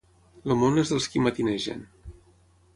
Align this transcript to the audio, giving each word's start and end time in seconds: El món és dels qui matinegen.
El 0.47 0.53
món 0.61 0.79
és 0.85 0.93
dels 0.95 1.07
qui 1.13 1.23
matinegen. 1.27 1.87